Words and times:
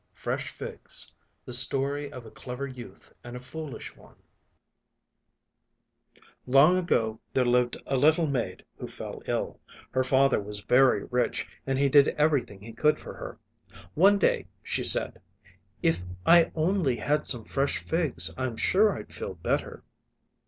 FRESH 0.15 0.53
FIGS 0.53 1.13
The 1.45 1.53
Story 1.53 2.11
of 2.11 2.25
a 2.25 2.31
Clever 2.31 2.65
Youth 2.65 3.13
and 3.23 3.35
a 3.35 3.39
Foolish 3.39 3.95
One 3.95 4.15
Long 6.47 6.75
ago 6.75 7.19
there 7.35 7.45
lived 7.45 7.77
a 7.85 7.97
little 7.97 8.25
maid 8.25 8.65
who 8.79 8.87
fell 8.87 9.21
ill. 9.27 9.59
Her 9.91 10.03
father 10.03 10.39
was 10.39 10.61
very 10.61 11.03
rich 11.03 11.47
and 11.67 11.77
he 11.77 11.87
did 11.87 12.07
everything 12.17 12.61
he 12.61 12.73
could 12.73 12.97
for 12.97 13.13
her. 13.13 13.37
One 13.93 14.17
day 14.17 14.47
she 14.63 14.83
said: 14.83 15.21
"If 15.83 16.03
I 16.25 16.49
only 16.55 16.95
had 16.95 17.27
some 17.27 17.45
fresh 17.45 17.77
figs 17.77 18.33
I'm 18.37 18.57
sure 18.57 18.97
I'd 18.97 19.13
feel 19.13 19.35
better." 19.35 19.83